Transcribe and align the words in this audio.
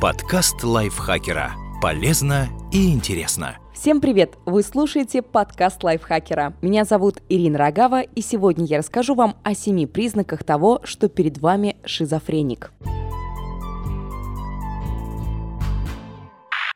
Подкаст 0.00 0.64
лайфхакера. 0.64 1.52
Полезно 1.82 2.48
и 2.72 2.90
интересно. 2.90 3.58
Всем 3.74 4.00
привет! 4.00 4.38
Вы 4.46 4.62
слушаете 4.62 5.20
подкаст 5.20 5.84
лайфхакера. 5.84 6.54
Меня 6.62 6.86
зовут 6.86 7.18
Ирина 7.28 7.58
Рогава, 7.58 8.00
и 8.00 8.22
сегодня 8.22 8.64
я 8.64 8.78
расскажу 8.78 9.14
вам 9.14 9.36
о 9.44 9.52
семи 9.52 9.86
признаках 9.86 10.42
того, 10.42 10.80
что 10.84 11.10
перед 11.10 11.36
вами 11.36 11.76
шизофреник. 11.84 12.72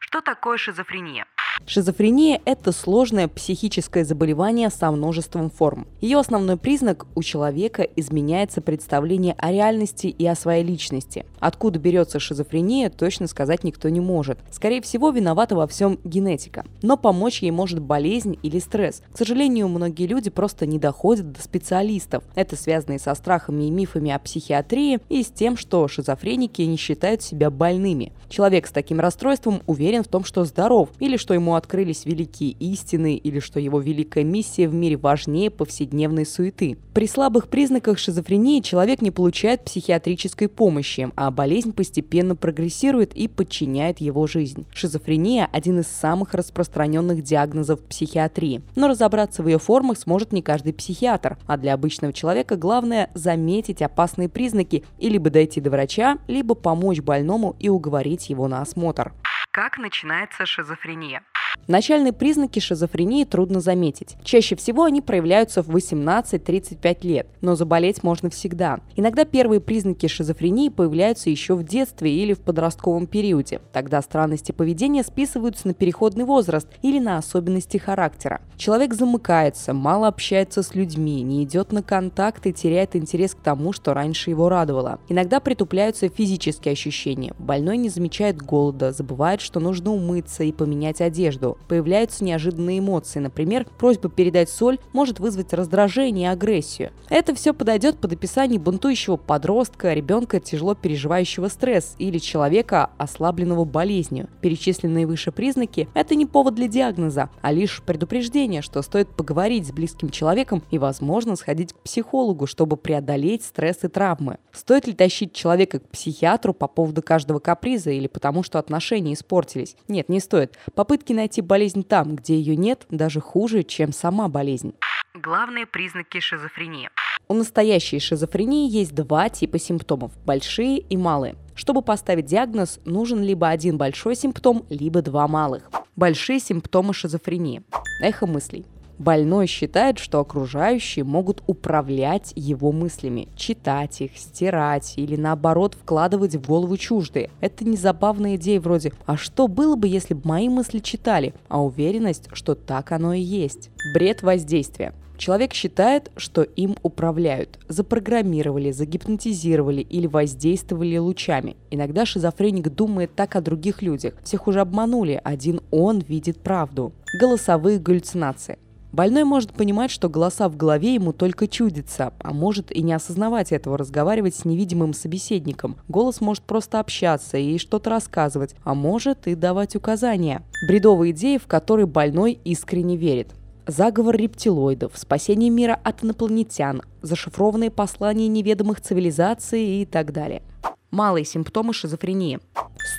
Что 0.00 0.20
такое 0.20 0.56
шизофрения? 0.56 1.24
Шизофрения– 1.64 2.40
это 2.44 2.72
сложное 2.72 3.28
психическое 3.28 4.04
заболевание 4.04 4.68
со 4.68 4.90
множеством 4.90 5.48
форм. 5.48 5.86
Ее 6.00 6.18
основной 6.18 6.56
признак– 6.56 7.06
у 7.14 7.22
человека 7.22 7.82
изменяется 7.82 8.60
представление 8.60 9.34
о 9.38 9.52
реальности 9.52 10.08
и 10.08 10.26
о 10.26 10.34
своей 10.34 10.64
личности. 10.64 11.24
Откуда 11.38 11.78
берется 11.78 12.18
шизофрения, 12.18 12.90
точно 12.90 13.28
сказать 13.28 13.64
никто 13.64 13.88
не 13.88 14.00
может. 14.00 14.38
Скорее 14.50 14.82
всего, 14.82 15.10
виновата 15.10 15.54
во 15.54 15.66
всем 15.66 15.98
генетика. 16.04 16.64
Но 16.82 16.96
помочь 16.96 17.42
ей 17.42 17.52
может 17.52 17.80
болезнь 17.80 18.38
или 18.42 18.58
стресс. 18.58 19.02
К 19.12 19.18
сожалению, 19.18 19.68
многие 19.68 20.06
люди 20.06 20.30
просто 20.30 20.66
не 20.66 20.78
доходят 20.78 21.32
до 21.32 21.42
специалистов. 21.42 22.24
Это 22.34 22.56
связано 22.56 22.94
и 22.94 22.98
со 22.98 23.14
страхами 23.14 23.64
и 23.64 23.70
мифами 23.70 24.10
о 24.10 24.18
психиатрии, 24.18 24.98
и 25.08 25.22
с 25.22 25.28
тем, 25.28 25.56
что 25.56 25.86
шизофреники 25.86 26.62
не 26.62 26.76
считают 26.76 27.22
себя 27.22 27.50
больными. 27.50 28.12
Человек 28.28 28.66
с 28.66 28.72
таким 28.72 28.98
расстройством 28.98 29.62
уверен 29.66 30.02
в 30.02 30.08
том, 30.08 30.24
что 30.24 30.44
здоров, 30.44 30.88
или 30.98 31.16
что 31.16 31.34
ему 31.34 31.51
открылись 31.54 32.04
великие 32.04 32.50
истины 32.50 33.16
или 33.16 33.40
что 33.40 33.60
его 33.60 33.80
великая 33.80 34.24
миссия 34.24 34.68
в 34.68 34.74
мире 34.74 34.96
важнее 34.96 35.50
повседневной 35.50 36.26
суеты. 36.26 36.78
При 36.94 37.06
слабых 37.06 37.48
признаках 37.48 37.98
шизофрении 37.98 38.60
человек 38.60 39.02
не 39.02 39.10
получает 39.10 39.64
психиатрической 39.64 40.48
помощи, 40.48 41.10
а 41.16 41.30
болезнь 41.30 41.72
постепенно 41.72 42.36
прогрессирует 42.36 43.14
и 43.14 43.28
подчиняет 43.28 44.00
его 44.00 44.26
жизнь. 44.26 44.66
Шизофрения– 44.72 45.48
один 45.52 45.80
из 45.80 45.86
самых 45.86 46.34
распространенных 46.34 47.22
диагнозов 47.22 47.80
психиатрии. 47.80 48.62
Но 48.76 48.88
разобраться 48.88 49.42
в 49.42 49.48
ее 49.48 49.58
формах 49.58 49.98
сможет 49.98 50.32
не 50.32 50.42
каждый 50.42 50.72
психиатр, 50.72 51.38
а 51.46 51.56
для 51.56 51.74
обычного 51.74 52.12
человека 52.12 52.56
главное– 52.56 53.10
заметить 53.14 53.82
опасные 53.82 54.28
признаки 54.28 54.84
и 54.98 55.08
либо 55.08 55.30
дойти 55.30 55.60
до 55.60 55.70
врача, 55.70 56.18
либо 56.28 56.54
помочь 56.54 57.00
больному 57.00 57.56
и 57.58 57.68
уговорить 57.68 58.30
его 58.30 58.48
на 58.48 58.60
осмотр. 58.60 59.12
Как 59.50 59.76
начинается 59.76 60.46
шизофрения? 60.46 61.22
Начальные 61.68 62.12
признаки 62.12 62.58
шизофрении 62.58 63.24
трудно 63.24 63.60
заметить. 63.60 64.16
Чаще 64.24 64.56
всего 64.56 64.84
они 64.84 65.00
проявляются 65.00 65.62
в 65.62 65.70
18-35 65.70 67.06
лет, 67.06 67.28
но 67.40 67.54
заболеть 67.54 68.02
можно 68.02 68.30
всегда. 68.30 68.80
Иногда 68.96 69.24
первые 69.24 69.60
признаки 69.60 70.08
шизофрении 70.08 70.70
появляются 70.70 71.30
еще 71.30 71.54
в 71.54 71.62
детстве 71.62 72.12
или 72.12 72.32
в 72.32 72.40
подростковом 72.40 73.06
периоде. 73.06 73.60
Тогда 73.72 74.02
странности 74.02 74.50
поведения 74.50 75.04
списываются 75.04 75.68
на 75.68 75.74
переходный 75.74 76.24
возраст 76.24 76.66
или 76.82 76.98
на 76.98 77.18
особенности 77.18 77.76
характера. 77.76 78.40
Человек 78.56 78.94
замыкается, 78.94 79.72
мало 79.72 80.08
общается 80.08 80.62
с 80.62 80.74
людьми, 80.74 81.22
не 81.22 81.44
идет 81.44 81.72
на 81.72 81.82
контакт 81.82 82.46
и 82.46 82.52
теряет 82.52 82.96
интерес 82.96 83.34
к 83.34 83.40
тому, 83.40 83.72
что 83.72 83.94
раньше 83.94 84.30
его 84.30 84.48
радовало. 84.48 84.98
Иногда 85.08 85.38
притупляются 85.38 86.08
физические 86.08 86.72
ощущения. 86.72 87.34
Больной 87.38 87.76
не 87.76 87.88
замечает 87.88 88.42
голода, 88.42 88.92
забывает, 88.92 89.40
что 89.40 89.60
нужно 89.60 89.92
умыться 89.92 90.42
и 90.42 90.52
поменять 90.52 91.00
одежду 91.00 91.41
появляются 91.68 92.24
неожиданные 92.24 92.78
эмоции. 92.78 93.18
Например, 93.18 93.66
просьба 93.78 94.08
передать 94.08 94.50
соль 94.50 94.78
может 94.92 95.20
вызвать 95.20 95.52
раздражение 95.52 96.28
и 96.28 96.32
агрессию. 96.32 96.90
Это 97.08 97.34
все 97.34 97.52
подойдет 97.52 97.98
под 97.98 98.12
описание 98.12 98.58
бунтующего 98.58 99.16
подростка, 99.16 99.92
ребенка, 99.92 100.40
тяжело 100.40 100.74
переживающего 100.74 101.48
стресс 101.48 101.94
или 101.98 102.18
человека, 102.18 102.90
ослабленного 102.98 103.64
болезнью. 103.64 104.28
Перечисленные 104.40 105.06
выше 105.06 105.32
признаки– 105.32 105.88
это 105.94 106.14
не 106.14 106.26
повод 106.26 106.54
для 106.54 106.68
диагноза, 106.68 107.30
а 107.40 107.52
лишь 107.52 107.82
предупреждение, 107.82 108.62
что 108.62 108.82
стоит 108.82 109.08
поговорить 109.08 109.66
с 109.66 109.72
близким 109.72 110.10
человеком 110.10 110.62
и, 110.70 110.78
возможно, 110.78 111.36
сходить 111.36 111.72
к 111.72 111.78
психологу, 111.78 112.46
чтобы 112.46 112.76
преодолеть 112.76 113.44
стресс 113.44 113.78
и 113.82 113.88
травмы. 113.88 114.38
Стоит 114.52 114.86
ли 114.86 114.92
тащить 114.92 115.32
человека 115.32 115.78
к 115.78 115.88
психиатру 115.88 116.52
по 116.52 116.68
поводу 116.68 117.02
каждого 117.02 117.38
каприза 117.38 117.90
или 117.90 118.06
потому, 118.06 118.42
что 118.42 118.58
отношения 118.58 119.14
испортились? 119.14 119.76
Нет, 119.88 120.08
не 120.08 120.20
стоит. 120.20 120.58
Попытки 120.74 121.12
найти 121.12 121.31
болезнь 121.40 121.82
там, 121.82 122.16
где 122.16 122.36
ее 122.36 122.56
нет, 122.56 122.86
даже 122.90 123.20
хуже, 123.20 123.62
чем 123.62 123.92
сама 123.92 124.28
болезнь. 124.28 124.74
Главные 125.14 125.66
признаки 125.66 126.20
шизофрении. 126.20 126.90
У 127.28 127.34
настоящей 127.34 127.98
шизофрении 127.98 128.68
есть 128.70 128.94
два 128.94 129.28
типа 129.28 129.58
симптомов– 129.58 130.12
большие 130.26 130.78
и 130.78 130.96
малые. 130.96 131.36
Чтобы 131.54 131.82
поставить 131.82 132.26
диагноз, 132.26 132.80
нужен 132.84 133.22
либо 133.22 133.48
один 133.48 133.78
большой 133.78 134.16
симптом, 134.16 134.66
либо 134.68 135.02
два 135.02 135.28
малых. 135.28 135.70
Большие 135.96 136.40
симптомы 136.40 136.92
шизофрении. 136.92 137.62
Эхо 138.02 138.26
мыслей. 138.26 138.66
Больной 139.02 139.48
считает, 139.48 139.98
что 139.98 140.20
окружающие 140.20 141.04
могут 141.04 141.42
управлять 141.48 142.32
его 142.36 142.70
мыслями, 142.70 143.26
читать 143.34 144.00
их, 144.00 144.16
стирать 144.16 144.94
или 144.94 145.16
наоборот 145.16 145.74
вкладывать 145.74 146.36
в 146.36 146.46
голову 146.46 146.76
чуждые. 146.76 147.28
Это 147.40 147.64
не 147.64 147.76
забавная 147.76 148.36
идея 148.36 148.60
вроде 148.60 148.92
«А 149.06 149.16
что 149.16 149.48
было 149.48 149.74
бы, 149.74 149.88
если 149.88 150.14
бы 150.14 150.20
мои 150.22 150.48
мысли 150.48 150.78
читали?» 150.78 151.34
А 151.48 151.60
уверенность, 151.64 152.28
что 152.32 152.54
так 152.54 152.92
оно 152.92 153.12
и 153.12 153.20
есть. 153.20 153.70
Бред 153.92 154.22
воздействия. 154.22 154.94
Человек 155.18 155.52
считает, 155.52 156.12
что 156.16 156.42
им 156.42 156.76
управляют, 156.84 157.58
запрограммировали, 157.66 158.70
загипнотизировали 158.70 159.80
или 159.80 160.06
воздействовали 160.06 160.96
лучами. 160.98 161.56
Иногда 161.72 162.06
шизофреник 162.06 162.68
думает 162.68 163.16
так 163.16 163.34
о 163.34 163.40
других 163.40 163.82
людях. 163.82 164.14
Всех 164.22 164.46
уже 164.46 164.60
обманули, 164.60 165.20
один 165.24 165.60
он 165.72 165.98
видит 165.98 166.38
правду. 166.38 166.92
Голосовые 167.18 167.80
галлюцинации. 167.80 168.58
Больной 168.92 169.24
может 169.24 169.54
понимать, 169.54 169.90
что 169.90 170.10
голоса 170.10 170.48
в 170.48 170.56
голове 170.56 170.94
ему 170.94 171.14
только 171.14 171.48
чудятся, 171.48 172.12
а 172.18 172.34
может 172.34 172.70
и 172.70 172.82
не 172.82 172.92
осознавать 172.92 173.50
этого, 173.50 173.78
разговаривать 173.78 174.34
с 174.34 174.44
невидимым 174.44 174.92
собеседником. 174.92 175.76
Голос 175.88 176.20
может 176.20 176.42
просто 176.44 176.78
общаться 176.78 177.38
и 177.38 177.56
что-то 177.56 177.88
рассказывать, 177.88 178.54
а 178.64 178.74
может 178.74 179.26
и 179.26 179.34
давать 179.34 179.76
указания. 179.76 180.42
Бредовые 180.68 181.12
идеи, 181.12 181.38
в 181.38 181.46
которые 181.46 181.86
больной 181.86 182.38
искренне 182.44 182.96
верит 182.96 183.28
заговор 183.66 184.16
рептилоидов, 184.16 184.92
спасение 184.96 185.48
мира 185.48 185.78
от 185.82 186.02
инопланетян, 186.02 186.82
зашифрованные 187.00 187.70
послания 187.70 188.28
неведомых 188.28 188.80
цивилизаций 188.80 189.82
и 189.82 189.86
так 189.86 190.12
далее. 190.12 190.42
Малые 190.90 191.24
симптомы 191.24 191.72
шизофрении. 191.72 192.40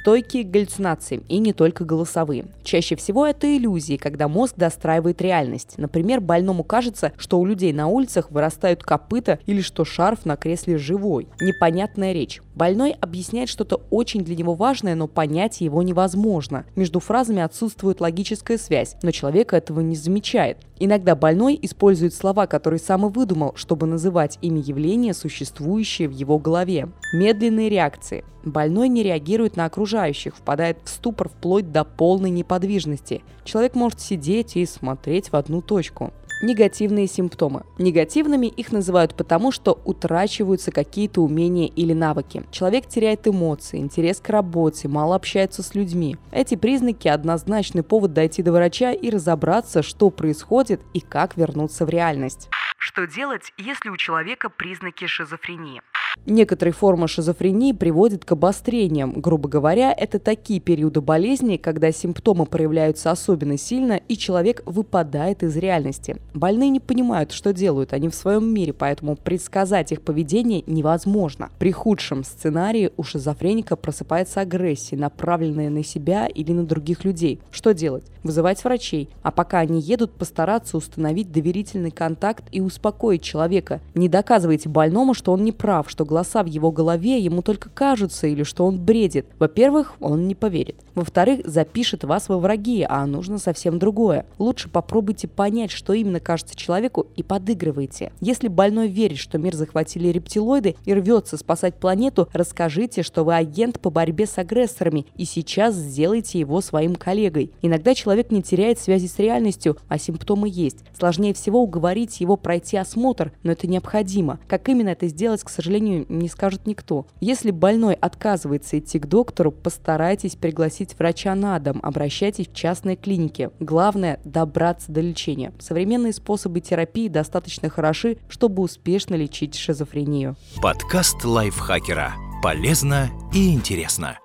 Стойкие 0.04 0.44
галлюцинации, 0.44 1.24
и 1.30 1.40
не 1.40 1.54
только 1.54 1.86
голосовые. 1.86 2.48
Чаще 2.62 2.98
всего 2.98 3.26
это 3.26 3.48
иллюзии, 3.56 3.96
когда 3.96 4.28
мозг 4.28 4.56
достраивает 4.58 5.22
реальность. 5.22 5.76
Например, 5.78 6.20
больному 6.20 6.66
кажется, 6.66 7.14
что 7.16 7.40
у 7.40 7.46
людей 7.46 7.72
на 7.72 7.88
улицах 7.88 8.30
вырастают 8.30 8.84
копыта 8.84 9.40
или 9.46 9.62
что 9.62 9.86
шарф 9.86 10.26
на 10.26 10.36
кресле 10.36 10.78
живой. 10.78 11.30
Непонятная 11.40 12.12
речь. 12.12 12.42
Больной 12.54 12.92
объясняет 13.00 13.48
что-то 13.48 13.82
очень 13.92 14.26
для 14.26 14.36
него 14.36 14.56
важное, 14.56 14.94
но 14.94 15.08
понять 15.08 15.62
его 15.62 15.82
невозможно. 15.82 16.66
Между 16.76 17.00
фразами 17.00 17.42
отсутствует 17.42 18.02
логическая 18.02 18.58
связь, 18.58 18.98
но 19.04 19.12
человек 19.12 19.54
этого 19.54 19.80
не 19.80 19.96
замечает. 19.96 20.58
Иногда 20.80 21.16
больной 21.16 21.58
использует 21.62 22.14
слова, 22.14 22.46
которые 22.46 22.80
сам 22.80 23.06
и 23.06 23.10
выдумал, 23.10 23.54
чтобы 23.56 23.88
называть 23.88 24.38
ими 24.42 24.60
явления, 24.60 25.14
существующие 25.14 26.10
в 26.10 26.12
его 26.12 26.38
голове. 26.40 26.90
Медленные 27.14 27.70
реакции. 27.70 28.26
Больной 28.44 28.90
не 28.90 29.04
реагирует 29.04 29.56
на 29.56 29.66
окружающих, 29.94 30.36
впадает 30.36 30.78
в 30.84 30.90
ступор 30.90 31.30
вплоть 31.30 31.72
до 31.72 31.84
полной 31.84 32.32
неподвижности. 32.32 33.24
Человек 33.44 33.76
может 33.76 34.00
сидеть 34.00 34.56
и 34.56 34.66
смотреть 34.66 35.32
в 35.32 35.36
одну 35.36 35.62
точку 35.62 36.12
негативные 36.42 37.08
симптомы. 37.08 37.64
Негативными 37.78 38.48
их 38.48 38.74
называют 38.74 39.16
потому, 39.16 39.54
что 39.54 39.80
утрачиваются 39.86 40.72
какие-то 40.72 41.22
умения 41.22 41.68
или 41.68 41.94
навыки. 41.94 42.44
Человек 42.52 42.86
теряет 42.88 43.26
эмоции, 43.30 43.80
интерес 43.80 44.20
к 44.20 44.28
работе, 44.30 44.90
мало 44.90 45.16
общается 45.16 45.64
с 45.64 45.74
людьми. 45.74 46.18
Эти 46.34 46.56
признаки– 46.56 47.08
однозначный 47.08 47.82
повод 47.82 48.12
дойти 48.12 48.44
до 48.44 48.52
врача 48.52 48.92
и 48.92 49.10
разобраться, 49.10 49.84
что 49.84 50.10
происходит 50.10 50.82
и 50.94 51.00
как 51.00 51.38
вернуться 51.38 51.86
в 51.86 51.90
реальность. 51.90 52.50
Что 52.78 53.08
делать, 53.08 53.54
если 53.58 53.88
у 53.88 53.96
человека 53.96 54.50
признаки 54.50 55.08
шизофрении? 55.08 55.82
Некоторые 56.26 56.74
формы 56.74 57.10
шизофрении 57.10 57.74
приводят 57.74 58.24
к 58.24 58.32
обострениям. 58.32 59.20
Грубо 59.20 59.50
говоря, 59.50 59.92
это 59.92 60.20
такие 60.20 60.62
периоды 60.62 61.02
болезни, 61.02 61.58
когда 61.58 61.92
симптомы 61.92 62.46
проявляются 62.46 63.12
особенно 63.12 63.58
сильно, 63.58 64.00
и 64.08 64.16
человек 64.16 64.64
выпадает 64.66 65.44
из 65.44 65.58
реальности. 65.58 66.16
Больные 66.34 66.70
не 66.70 66.80
понимают, 66.80 67.34
что 67.34 67.52
делают, 67.52 67.92
они 67.92 68.08
в 68.08 68.16
своем 68.16 68.54
мире, 68.54 68.72
поэтому 68.72 69.18
предсказать 69.18 69.92
их 69.92 70.02
поведение 70.02 70.64
невозможно. 70.66 71.50
При 71.60 71.74
худшем 71.74 72.24
сценарии 72.24 72.92
у 72.96 73.04
шизофреника 73.04 73.76
просыпается 73.76 74.40
агрессия, 74.40 74.96
направленная 74.96 75.70
на 75.70 75.84
себя 75.84 76.28
или 76.28 76.54
на 76.54 76.64
других 76.64 77.04
людей. 77.04 77.42
Что 77.52 77.74
делать? 77.74 78.06
Вызывать 78.24 78.64
врачей. 78.64 79.10
А 79.24 79.32
пока 79.32 79.60
они 79.60 79.82
едут, 79.82 80.14
постараться 80.14 80.78
установить 80.78 81.34
доверительный 81.34 81.92
контакт 81.92 82.46
и 82.54 82.62
успокоить 82.62 83.22
человека. 83.22 83.82
Не 83.94 84.08
доказывайте 84.08 84.70
больному, 84.70 85.14
что 85.14 85.34
он 85.34 85.44
не 85.44 85.52
прав, 85.52 85.90
что 85.90 86.03
что 86.04 86.06
голоса 86.06 86.44
в 86.44 86.48
его 86.48 86.70
голове 86.72 87.18
ему 87.18 87.42
только 87.42 87.70
кажутся 87.70 88.28
или 88.28 88.44
что 88.44 88.66
он 88.66 88.78
бредит. 88.78 89.26
Во-первых, 89.40 89.94
он 90.02 90.28
не 90.28 90.36
поверит. 90.36 90.76
Во-вторых, 90.96 91.42
запишет 91.46 92.04
вас 92.04 92.28
во 92.28 92.38
враги, 92.38 92.86
а 92.88 93.06
нужно 93.06 93.38
совсем 93.38 93.80
другое. 93.80 94.26
Лучше 94.38 94.70
попробуйте 94.70 95.30
понять, 95.30 95.72
что 95.72 95.94
именно 95.94 96.20
кажется 96.20 96.58
человеку 96.58 97.08
и 97.16 97.24
подыгрывайте. 97.24 98.12
Если 98.20 98.50
больной 98.50 98.90
верит, 98.90 99.18
что 99.18 99.38
мир 99.38 99.56
захватили 99.56 100.10
рептилоиды 100.10 100.76
и 100.84 100.94
рвется 100.94 101.38
спасать 101.38 101.76
планету, 101.76 102.28
расскажите, 102.34 103.02
что 103.02 103.24
вы 103.24 103.36
агент 103.36 103.80
по 103.80 103.90
борьбе 103.90 104.26
с 104.26 104.38
агрессорами 104.38 105.06
и 105.16 105.24
сейчас 105.24 105.76
сделайте 105.76 106.38
его 106.38 106.60
своим 106.60 106.96
коллегой. 106.96 107.52
Иногда 107.62 107.96
человек 107.96 108.30
не 108.30 108.44
теряет 108.44 108.78
связи 108.78 109.08
с 109.08 109.20
реальностью, 109.20 109.78
а 109.88 109.98
симптомы 109.98 110.50
есть. 110.52 110.80
Сложнее 110.98 111.34
всего 111.34 111.62
уговорить 111.62 112.20
его 112.20 112.36
пройти 112.36 112.76
осмотр, 112.76 113.32
но 113.44 113.54
это 113.54 113.68
необходимо. 113.68 114.40
Как 114.48 114.68
именно 114.68 114.90
это 114.90 115.08
сделать, 115.08 115.44
к 115.44 115.50
сожалению, 115.50 115.93
не 116.10 116.28
скажет 116.30 116.66
никто. 116.66 117.08
Если 117.20 117.52
больной 117.52 117.94
отказывается 117.94 118.80
идти 118.80 119.00
к 119.00 119.08
доктору, 119.08 119.52
постарайтесь 119.52 120.36
пригласить 120.36 120.98
врача 120.98 121.36
на 121.36 121.60
дом, 121.60 121.80
обращайтесь 121.84 122.48
в 122.48 122.54
частные 122.54 122.96
клиники. 122.96 123.50
Главное– 123.60 124.20
добраться 124.24 124.92
до 124.92 125.02
лечения. 125.02 125.54
Современные 125.60 126.14
способы 126.14 126.60
терапии 126.60 127.08
достаточно 127.08 127.70
хороши, 127.70 128.18
чтобы 128.30 128.64
успешно 128.64 129.16
лечить 129.16 129.56
шизофрению. 129.56 130.36
Подкаст 130.62 131.24
лайфхакера. 131.24 132.14
Полезно 132.42 133.10
и 133.34 133.54
интересно. 133.54 134.18